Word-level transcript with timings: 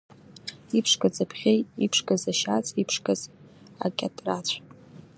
Иԥшқаз 0.77 1.15
абӷьы, 1.23 1.53
иԥшқаз 1.83 2.23
ашьац, 2.31 2.65
иԥшқаз 2.81 3.21
акьатрацә. 3.85 4.55